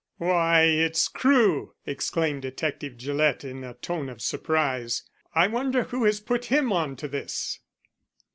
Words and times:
"Why, 0.17 0.63
it's 0.63 1.07
Crewe!" 1.07 1.75
exclaimed 1.85 2.41
Detective 2.41 2.97
Gillett, 2.97 3.43
in 3.43 3.63
a 3.63 3.75
tone 3.75 4.09
of 4.09 4.19
surprise. 4.19 5.03
"I 5.35 5.45
wonder 5.45 5.83
who 5.83 6.05
has 6.05 6.19
put 6.19 6.45
him 6.45 6.73
on 6.73 6.95
to 6.95 7.07
this?" 7.07 7.59